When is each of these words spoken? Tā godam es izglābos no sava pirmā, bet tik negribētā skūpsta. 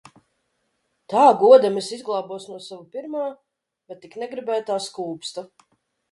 Tā 1.13 1.25
godam 1.41 1.75
es 1.81 1.89
izglābos 1.97 2.47
no 2.51 2.57
sava 2.67 2.81
pirmā, 2.95 3.25
bet 3.91 4.01
tik 4.07 4.17
negribētā 4.23 4.79
skūpsta. 4.87 5.45